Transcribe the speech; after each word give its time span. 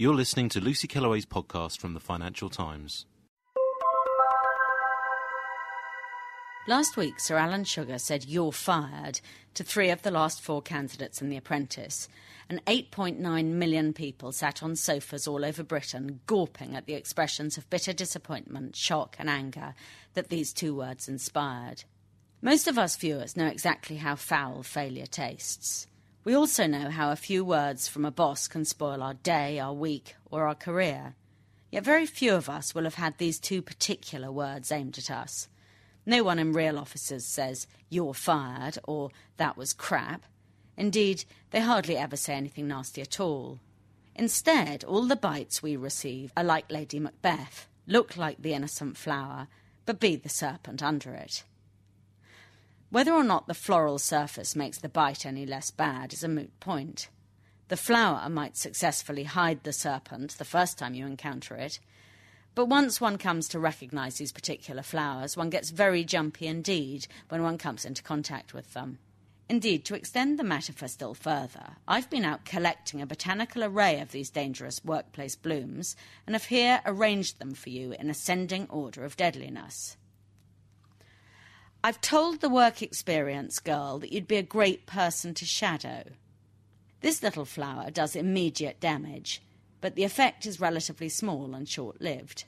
You're 0.00 0.14
listening 0.14 0.48
to 0.50 0.62
Lucy 0.62 0.88
Kellaway's 0.88 1.26
podcast 1.26 1.76
from 1.76 1.92
the 1.92 2.00
Financial 2.00 2.48
Times. 2.48 3.04
Last 6.66 6.96
week, 6.96 7.20
Sir 7.20 7.36
Alan 7.36 7.64
Sugar 7.64 7.98
said, 7.98 8.24
You're 8.24 8.50
fired 8.50 9.20
to 9.52 9.62
three 9.62 9.90
of 9.90 10.00
the 10.00 10.10
last 10.10 10.40
four 10.40 10.62
candidates 10.62 11.20
in 11.20 11.28
The 11.28 11.36
Apprentice, 11.36 12.08
and 12.48 12.64
8.9 12.64 13.44
million 13.44 13.92
people 13.92 14.32
sat 14.32 14.62
on 14.62 14.74
sofas 14.74 15.28
all 15.28 15.44
over 15.44 15.62
Britain, 15.62 16.20
gawping 16.26 16.74
at 16.74 16.86
the 16.86 16.94
expressions 16.94 17.58
of 17.58 17.68
bitter 17.68 17.92
disappointment, 17.92 18.76
shock, 18.76 19.16
and 19.18 19.28
anger 19.28 19.74
that 20.14 20.30
these 20.30 20.54
two 20.54 20.74
words 20.74 21.10
inspired. 21.10 21.84
Most 22.40 22.66
of 22.66 22.78
us 22.78 22.96
viewers 22.96 23.36
know 23.36 23.48
exactly 23.48 23.96
how 23.96 24.16
foul 24.16 24.62
failure 24.62 25.04
tastes. 25.04 25.86
We 26.22 26.34
also 26.34 26.66
know 26.66 26.90
how 26.90 27.10
a 27.10 27.16
few 27.16 27.44
words 27.44 27.88
from 27.88 28.04
a 28.04 28.10
boss 28.10 28.46
can 28.46 28.66
spoil 28.66 29.02
our 29.02 29.14
day, 29.14 29.58
our 29.58 29.72
week, 29.72 30.16
or 30.30 30.46
our 30.46 30.54
career. 30.54 31.14
Yet 31.70 31.84
very 31.84 32.04
few 32.04 32.34
of 32.34 32.48
us 32.50 32.74
will 32.74 32.84
have 32.84 32.96
had 32.96 33.16
these 33.16 33.38
two 33.38 33.62
particular 33.62 34.30
words 34.30 34.70
aimed 34.70 34.98
at 34.98 35.10
us. 35.10 35.48
No 36.04 36.22
one 36.22 36.38
in 36.38 36.52
real 36.52 36.78
offices 36.78 37.24
says, 37.24 37.66
you're 37.88 38.12
fired, 38.12 38.78
or 38.84 39.10
that 39.38 39.56
was 39.56 39.72
crap. 39.72 40.26
Indeed, 40.76 41.24
they 41.52 41.60
hardly 41.60 41.96
ever 41.96 42.16
say 42.16 42.34
anything 42.34 42.68
nasty 42.68 43.00
at 43.00 43.18
all. 43.18 43.58
Instead, 44.14 44.84
all 44.84 45.06
the 45.06 45.16
bites 45.16 45.62
we 45.62 45.76
receive 45.76 46.32
are 46.36 46.44
like 46.44 46.70
Lady 46.70 46.98
Macbeth, 46.98 47.66
look 47.86 48.16
like 48.16 48.42
the 48.42 48.52
innocent 48.52 48.98
flower, 48.98 49.48
but 49.86 50.00
be 50.00 50.16
the 50.16 50.28
serpent 50.28 50.82
under 50.82 51.12
it. 51.12 51.44
Whether 52.90 53.12
or 53.12 53.22
not 53.22 53.46
the 53.46 53.54
floral 53.54 54.00
surface 54.00 54.56
makes 54.56 54.78
the 54.78 54.88
bite 54.88 55.24
any 55.24 55.46
less 55.46 55.70
bad 55.70 56.12
is 56.12 56.24
a 56.24 56.28
moot 56.28 56.58
point. 56.58 57.08
The 57.68 57.76
flower 57.76 58.28
might 58.28 58.56
successfully 58.56 59.22
hide 59.22 59.62
the 59.62 59.72
serpent 59.72 60.36
the 60.38 60.44
first 60.44 60.76
time 60.76 60.94
you 60.94 61.06
encounter 61.06 61.54
it, 61.54 61.78
but 62.56 62.66
once 62.66 63.00
one 63.00 63.16
comes 63.16 63.46
to 63.48 63.60
recognise 63.60 64.16
these 64.16 64.32
particular 64.32 64.82
flowers, 64.82 65.36
one 65.36 65.50
gets 65.50 65.70
very 65.70 66.02
jumpy 66.02 66.48
indeed 66.48 67.06
when 67.28 67.44
one 67.44 67.58
comes 67.58 67.84
into 67.84 68.02
contact 68.02 68.54
with 68.54 68.72
them. 68.72 68.98
Indeed, 69.48 69.84
to 69.84 69.94
extend 69.94 70.36
the 70.36 70.44
metaphor 70.44 70.88
still 70.88 71.14
further, 71.14 71.76
I've 71.86 72.10
been 72.10 72.24
out 72.24 72.44
collecting 72.44 73.00
a 73.00 73.06
botanical 73.06 73.62
array 73.62 74.00
of 74.00 74.10
these 74.10 74.30
dangerous 74.30 74.84
workplace 74.84 75.36
blooms 75.36 75.94
and 76.26 76.34
have 76.34 76.46
here 76.46 76.80
arranged 76.84 77.38
them 77.38 77.54
for 77.54 77.70
you 77.70 77.92
in 77.92 78.10
ascending 78.10 78.66
order 78.68 79.04
of 79.04 79.16
deadliness. 79.16 79.96
I've 81.82 82.00
told 82.02 82.40
the 82.40 82.50
work 82.50 82.82
experience 82.82 83.58
girl 83.58 83.98
that 84.00 84.12
you'd 84.12 84.28
be 84.28 84.36
a 84.36 84.42
great 84.42 84.86
person 84.86 85.32
to 85.34 85.46
shadow. 85.46 86.04
This 87.00 87.22
little 87.22 87.46
flower 87.46 87.90
does 87.90 88.14
immediate 88.14 88.80
damage, 88.80 89.40
but 89.80 89.94
the 89.94 90.04
effect 90.04 90.44
is 90.44 90.60
relatively 90.60 91.08
small 91.08 91.54
and 91.54 91.66
short 91.66 92.02
lived. 92.02 92.44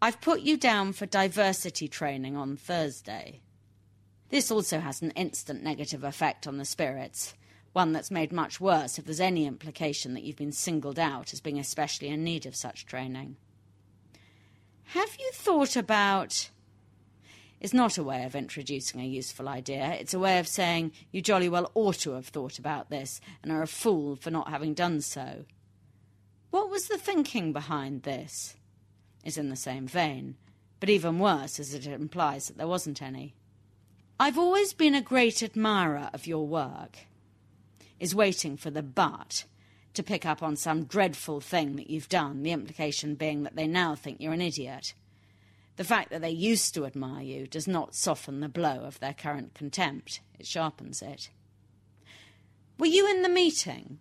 I've 0.00 0.20
put 0.20 0.42
you 0.42 0.56
down 0.56 0.92
for 0.92 1.06
diversity 1.06 1.88
training 1.88 2.36
on 2.36 2.56
Thursday. 2.56 3.40
This 4.30 4.50
also 4.50 4.78
has 4.78 5.02
an 5.02 5.10
instant 5.12 5.64
negative 5.64 6.04
effect 6.04 6.46
on 6.46 6.58
the 6.58 6.64
spirits, 6.64 7.34
one 7.72 7.92
that's 7.92 8.10
made 8.10 8.32
much 8.32 8.60
worse 8.60 8.98
if 8.98 9.04
there's 9.04 9.20
any 9.20 9.44
implication 9.44 10.14
that 10.14 10.22
you've 10.22 10.36
been 10.36 10.52
singled 10.52 10.98
out 11.00 11.32
as 11.32 11.40
being 11.40 11.58
especially 11.58 12.08
in 12.08 12.22
need 12.22 12.46
of 12.46 12.54
such 12.54 12.86
training. 12.86 13.36
Have 14.86 15.16
you 15.18 15.30
thought 15.32 15.74
about 15.74 16.50
is 17.62 17.72
not 17.72 17.96
a 17.96 18.02
way 18.02 18.24
of 18.24 18.34
introducing 18.34 19.00
a 19.00 19.06
useful 19.06 19.48
idea. 19.48 19.96
It's 20.00 20.12
a 20.12 20.18
way 20.18 20.40
of 20.40 20.48
saying 20.48 20.90
you 21.12 21.22
jolly 21.22 21.48
well 21.48 21.70
ought 21.74 22.00
to 22.00 22.10
have 22.10 22.26
thought 22.26 22.58
about 22.58 22.90
this 22.90 23.20
and 23.40 23.52
are 23.52 23.62
a 23.62 23.68
fool 23.68 24.16
for 24.16 24.32
not 24.32 24.50
having 24.50 24.74
done 24.74 25.00
so. 25.00 25.44
What 26.50 26.68
was 26.68 26.88
the 26.88 26.98
thinking 26.98 27.52
behind 27.52 28.02
this? 28.02 28.56
Is 29.24 29.38
in 29.38 29.48
the 29.48 29.56
same 29.56 29.86
vein, 29.86 30.36
but 30.80 30.90
even 30.90 31.20
worse 31.20 31.60
as 31.60 31.72
it 31.72 31.86
implies 31.86 32.48
that 32.48 32.58
there 32.58 32.66
wasn't 32.66 33.00
any. 33.00 33.36
I've 34.18 34.38
always 34.38 34.72
been 34.72 34.96
a 34.96 35.00
great 35.00 35.40
admirer 35.40 36.10
of 36.12 36.26
your 36.26 36.44
work. 36.44 36.98
Is 38.00 38.12
waiting 38.12 38.56
for 38.56 38.70
the 38.70 38.82
but 38.82 39.44
to 39.94 40.02
pick 40.02 40.26
up 40.26 40.42
on 40.42 40.56
some 40.56 40.82
dreadful 40.84 41.40
thing 41.40 41.76
that 41.76 41.88
you've 41.88 42.08
done, 42.08 42.42
the 42.42 42.50
implication 42.50 43.14
being 43.14 43.44
that 43.44 43.54
they 43.54 43.68
now 43.68 43.94
think 43.94 44.20
you're 44.20 44.32
an 44.32 44.40
idiot. 44.40 44.94
The 45.76 45.84
fact 45.84 46.10
that 46.10 46.20
they 46.20 46.30
used 46.30 46.74
to 46.74 46.84
admire 46.84 47.22
you 47.22 47.46
does 47.46 47.66
not 47.66 47.94
soften 47.94 48.40
the 48.40 48.48
blow 48.48 48.84
of 48.84 49.00
their 49.00 49.14
current 49.14 49.54
contempt, 49.54 50.20
it 50.38 50.46
sharpens 50.46 51.00
it. 51.00 51.30
Were 52.78 52.86
you 52.86 53.08
in 53.10 53.22
the 53.22 53.28
meeting? 53.28 53.98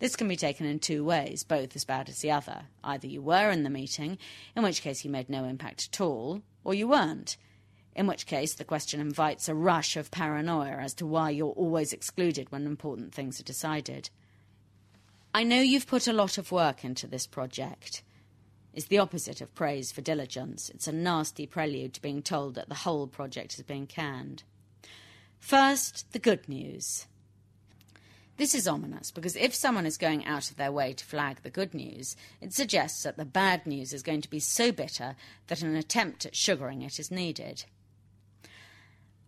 This 0.00 0.16
can 0.16 0.26
be 0.26 0.34
taken 0.34 0.66
in 0.66 0.80
two 0.80 1.04
ways, 1.04 1.44
both 1.44 1.76
as 1.76 1.84
bad 1.84 2.08
as 2.08 2.18
the 2.18 2.32
other. 2.32 2.62
Either 2.82 3.06
you 3.06 3.22
were 3.22 3.50
in 3.50 3.62
the 3.62 3.70
meeting, 3.70 4.18
in 4.56 4.64
which 4.64 4.82
case 4.82 5.04
you 5.04 5.10
made 5.10 5.30
no 5.30 5.44
impact 5.44 5.90
at 5.92 6.00
all, 6.00 6.42
or 6.64 6.74
you 6.74 6.88
weren't, 6.88 7.36
in 7.94 8.08
which 8.08 8.26
case 8.26 8.54
the 8.54 8.64
question 8.64 9.00
invites 9.00 9.48
a 9.48 9.54
rush 9.54 9.96
of 9.96 10.10
paranoia 10.10 10.78
as 10.78 10.94
to 10.94 11.06
why 11.06 11.30
you're 11.30 11.50
always 11.50 11.92
excluded 11.92 12.50
when 12.50 12.66
important 12.66 13.14
things 13.14 13.38
are 13.38 13.44
decided. 13.44 14.10
I 15.32 15.44
know 15.44 15.60
you've 15.60 15.86
put 15.86 16.08
a 16.08 16.12
lot 16.12 16.38
of 16.38 16.50
work 16.50 16.84
into 16.84 17.06
this 17.06 17.28
project 17.28 18.02
is 18.74 18.86
the 18.86 18.98
opposite 18.98 19.40
of 19.40 19.54
praise 19.54 19.92
for 19.92 20.00
diligence. 20.00 20.70
It's 20.70 20.88
a 20.88 20.92
nasty 20.92 21.46
prelude 21.46 21.94
to 21.94 22.02
being 22.02 22.22
told 22.22 22.54
that 22.54 22.68
the 22.68 22.74
whole 22.76 23.06
project 23.06 23.56
has 23.56 23.64
been 23.64 23.86
canned. 23.86 24.44
First, 25.38 26.12
the 26.12 26.18
good 26.18 26.48
news. 26.48 27.06
This 28.38 28.54
is 28.54 28.66
ominous 28.66 29.10
because 29.10 29.36
if 29.36 29.54
someone 29.54 29.86
is 29.86 29.98
going 29.98 30.24
out 30.24 30.50
of 30.50 30.56
their 30.56 30.72
way 30.72 30.94
to 30.94 31.04
flag 31.04 31.42
the 31.42 31.50
good 31.50 31.74
news, 31.74 32.16
it 32.40 32.54
suggests 32.54 33.02
that 33.02 33.16
the 33.16 33.24
bad 33.24 33.66
news 33.66 33.92
is 33.92 34.02
going 34.02 34.22
to 34.22 34.30
be 34.30 34.40
so 34.40 34.72
bitter 34.72 35.16
that 35.48 35.62
an 35.62 35.76
attempt 35.76 36.24
at 36.24 36.34
sugaring 36.34 36.82
it 36.82 36.98
is 36.98 37.10
needed. 37.10 37.64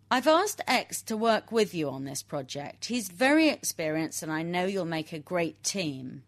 I've 0.09 0.27
asked 0.27 0.61
X 0.67 1.01
to 1.03 1.17
work 1.17 1.51
with 1.51 1.73
you 1.73 1.89
on 1.89 2.05
this 2.05 2.23
project. 2.23 2.85
He's 2.85 3.09
very 3.09 3.49
experienced 3.49 4.23
and 4.23 4.31
I 4.31 4.41
know 4.41 4.65
you'll 4.65 4.85
make 4.85 5.13
a 5.13 5.19
great 5.19 5.63
team. 5.63 6.23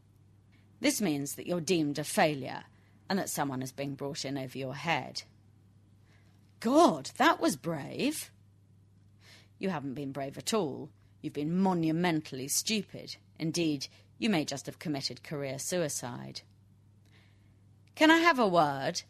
This 0.79 1.01
means 1.01 1.35
that 1.35 1.47
you're 1.47 1.61
deemed 1.61 1.97
a 1.97 2.03
failure 2.03 2.63
and 3.09 3.17
that 3.19 3.29
someone 3.29 3.61
is 3.61 3.71
being 3.71 3.95
brought 3.95 4.25
in 4.25 4.37
over 4.37 4.57
your 4.57 4.75
head. 4.75 5.23
God, 6.59 7.11
that 7.17 7.39
was 7.39 7.55
brave. 7.55 8.31
You 9.59 9.69
haven't 9.69 9.93
been 9.93 10.11
brave 10.11 10.37
at 10.37 10.53
all. 10.53 10.89
You've 11.21 11.33
been 11.33 11.57
monumentally 11.57 12.47
stupid. 12.47 13.15
Indeed, 13.39 13.87
you 14.17 14.29
may 14.29 14.45
just 14.45 14.65
have 14.65 14.79
committed 14.79 15.23
career 15.23 15.59
suicide. 15.59 16.41
Can 17.95 18.11
I 18.11 18.17
have 18.17 18.39
a 18.39 18.47
word? 18.47 19.01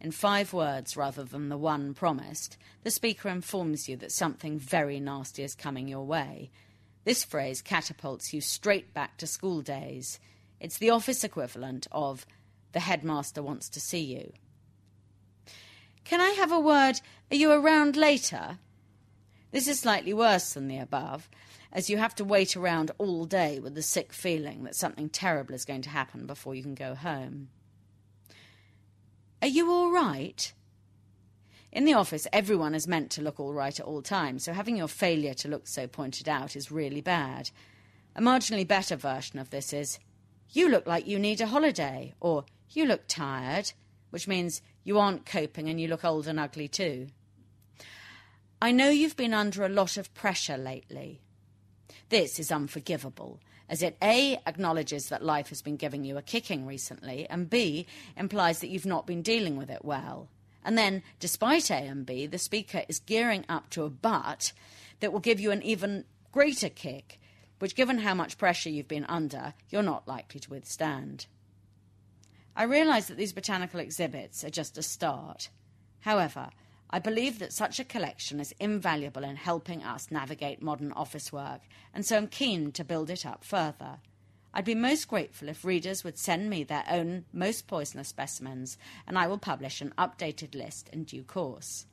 In 0.00 0.10
five 0.10 0.52
words 0.52 0.96
rather 0.96 1.24
than 1.24 1.48
the 1.48 1.56
one 1.56 1.94
promised, 1.94 2.58
the 2.82 2.90
speaker 2.90 3.28
informs 3.28 3.88
you 3.88 3.96
that 3.96 4.12
something 4.12 4.58
very 4.58 5.00
nasty 5.00 5.42
is 5.42 5.54
coming 5.54 5.88
your 5.88 6.04
way. 6.04 6.50
This 7.04 7.24
phrase 7.24 7.62
catapults 7.62 8.32
you 8.34 8.40
straight 8.40 8.92
back 8.92 9.16
to 9.18 9.26
school 9.26 9.62
days. 9.62 10.18
It's 10.60 10.78
the 10.78 10.90
office 10.90 11.24
equivalent 11.24 11.86
of 11.92 12.26
the 12.76 12.80
headmaster 12.80 13.42
wants 13.42 13.70
to 13.70 13.80
see 13.80 14.02
you. 14.02 14.34
Can 16.04 16.20
I 16.20 16.32
have 16.32 16.52
a 16.52 16.60
word? 16.60 17.00
Are 17.30 17.36
you 17.36 17.50
around 17.50 17.96
later? 17.96 18.58
This 19.50 19.66
is 19.66 19.80
slightly 19.80 20.12
worse 20.12 20.52
than 20.52 20.68
the 20.68 20.76
above, 20.76 21.30
as 21.72 21.88
you 21.88 21.96
have 21.96 22.14
to 22.16 22.24
wait 22.24 22.54
around 22.54 22.90
all 22.98 23.24
day 23.24 23.60
with 23.60 23.74
the 23.74 23.80
sick 23.80 24.12
feeling 24.12 24.64
that 24.64 24.76
something 24.76 25.08
terrible 25.08 25.54
is 25.54 25.64
going 25.64 25.80
to 25.80 25.88
happen 25.88 26.26
before 26.26 26.54
you 26.54 26.62
can 26.62 26.74
go 26.74 26.94
home. 26.94 27.48
Are 29.40 29.48
you 29.48 29.72
all 29.72 29.90
right? 29.90 30.52
In 31.72 31.86
the 31.86 31.94
office, 31.94 32.26
everyone 32.30 32.74
is 32.74 32.86
meant 32.86 33.10
to 33.12 33.22
look 33.22 33.40
all 33.40 33.54
right 33.54 33.80
at 33.80 33.86
all 33.86 34.02
times, 34.02 34.44
so 34.44 34.52
having 34.52 34.76
your 34.76 34.86
failure 34.86 35.32
to 35.32 35.48
look 35.48 35.66
so 35.66 35.86
pointed 35.86 36.28
out 36.28 36.56
is 36.56 36.70
really 36.70 37.00
bad. 37.00 37.48
A 38.14 38.20
marginally 38.20 38.68
better 38.68 38.96
version 38.96 39.38
of 39.38 39.48
this 39.48 39.72
is, 39.72 39.98
You 40.50 40.68
look 40.68 40.86
like 40.86 41.06
you 41.06 41.18
need 41.18 41.40
a 41.40 41.46
holiday, 41.46 42.12
or 42.20 42.44
you 42.70 42.86
look 42.86 43.06
tired, 43.06 43.72
which 44.10 44.28
means 44.28 44.62
you 44.84 44.98
aren't 44.98 45.26
coping 45.26 45.68
and 45.68 45.80
you 45.80 45.88
look 45.88 46.04
old 46.04 46.26
and 46.26 46.40
ugly 46.40 46.68
too. 46.68 47.08
I 48.60 48.72
know 48.72 48.88
you've 48.88 49.16
been 49.16 49.34
under 49.34 49.64
a 49.64 49.68
lot 49.68 49.96
of 49.96 50.14
pressure 50.14 50.56
lately. 50.56 51.20
This 52.08 52.38
is 52.38 52.52
unforgivable, 52.52 53.40
as 53.68 53.82
it 53.82 53.96
A 54.00 54.38
acknowledges 54.46 55.08
that 55.08 55.24
life 55.24 55.48
has 55.50 55.60
been 55.60 55.76
giving 55.76 56.04
you 56.04 56.16
a 56.16 56.22
kicking 56.22 56.66
recently, 56.66 57.26
and 57.28 57.50
B 57.50 57.86
implies 58.16 58.60
that 58.60 58.68
you've 58.68 58.86
not 58.86 59.06
been 59.06 59.22
dealing 59.22 59.56
with 59.56 59.70
it 59.70 59.84
well. 59.84 60.28
And 60.64 60.78
then, 60.78 61.02
despite 61.20 61.70
A 61.70 61.74
and 61.76 62.06
B, 62.06 62.26
the 62.26 62.38
speaker 62.38 62.84
is 62.88 62.98
gearing 62.98 63.44
up 63.48 63.70
to 63.70 63.84
a 63.84 63.90
but 63.90 64.52
that 65.00 65.12
will 65.12 65.20
give 65.20 65.38
you 65.38 65.50
an 65.50 65.62
even 65.62 66.04
greater 66.32 66.68
kick, 66.68 67.20
which, 67.58 67.76
given 67.76 67.98
how 67.98 68.14
much 68.14 68.38
pressure 68.38 68.70
you've 68.70 68.88
been 68.88 69.04
under, 69.04 69.54
you're 69.70 69.82
not 69.82 70.08
likely 70.08 70.40
to 70.40 70.50
withstand. 70.50 71.26
I 72.58 72.62
realise 72.62 73.06
that 73.06 73.18
these 73.18 73.34
botanical 73.34 73.80
exhibits 73.80 74.42
are 74.42 74.50
just 74.50 74.78
a 74.78 74.82
start. 74.82 75.50
However, 76.00 76.48
I 76.88 76.98
believe 76.98 77.38
that 77.40 77.52
such 77.52 77.78
a 77.78 77.84
collection 77.84 78.40
is 78.40 78.54
invaluable 78.58 79.24
in 79.24 79.36
helping 79.36 79.82
us 79.82 80.10
navigate 80.10 80.62
modern 80.62 80.90
office 80.92 81.30
work, 81.30 81.60
and 81.92 82.06
so 82.06 82.16
I'm 82.16 82.28
keen 82.28 82.72
to 82.72 82.84
build 82.84 83.10
it 83.10 83.26
up 83.26 83.44
further. 83.44 83.98
I'd 84.54 84.64
be 84.64 84.74
most 84.74 85.06
grateful 85.06 85.50
if 85.50 85.66
readers 85.66 86.02
would 86.02 86.16
send 86.16 86.48
me 86.48 86.64
their 86.64 86.84
own 86.88 87.26
most 87.30 87.66
poisonous 87.66 88.08
specimens, 88.08 88.78
and 89.06 89.18
I 89.18 89.26
will 89.26 89.36
publish 89.36 89.82
an 89.82 89.92
updated 89.98 90.54
list 90.54 90.88
in 90.94 91.04
due 91.04 91.24
course. 91.24 91.84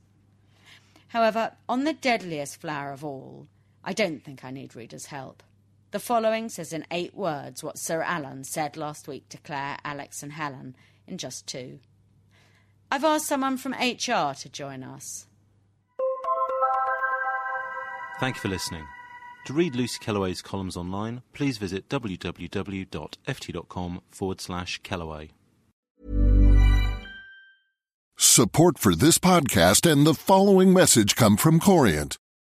However, 1.10 1.58
on 1.68 1.84
the 1.84 1.92
deadliest 1.92 2.62
flower 2.62 2.94
of 2.94 3.04
all, 3.04 3.48
I 3.84 3.92
don't 3.92 4.24
think 4.24 4.46
I 4.46 4.52
need 4.52 4.78
readers' 4.78 5.08
help. 5.08 5.44
The 5.94 6.00
following 6.00 6.50
says 6.50 6.74
in 6.74 6.88
eight 6.90 7.14
words 7.14 7.64
what 7.64 7.78
Sir 7.78 8.02
Alan 8.02 8.44
said 8.46 8.76
last 8.78 9.08
week 9.08 9.30
to 9.30 9.38
Claire, 9.38 9.78
Alex, 9.86 10.24
and 10.24 10.32
Helen 10.32 10.76
in 11.06 11.20
just 11.20 11.46
two. 11.46 11.78
I've 12.92 13.04
asked 13.04 13.28
someone 13.28 13.58
from 13.58 13.74
HR 13.74 14.34
to 14.34 14.50
join 14.52 14.84
us. 14.84 15.28
Thank 18.20 18.38
you 18.38 18.42
for 18.42 18.48
listening. 18.48 18.88
To 19.46 19.54
read 19.54 19.76
Lucy 19.76 20.00
Kellaway's 20.04 20.42
columns 20.42 20.76
online, 20.76 21.22
please 21.32 21.60
visit 21.60 21.90
www.ft.com 21.90 22.42
forward 24.10 24.42
slash 24.42 24.82
Kellaway. 24.82 25.30
Support 28.18 28.80
for 28.80 28.96
this 28.96 29.20
podcast 29.20 29.92
and 29.92 30.08
the 30.08 30.16
following 30.16 30.74
message 30.74 31.16
come 31.16 31.38
from 31.38 31.60
Corient. 31.60 32.18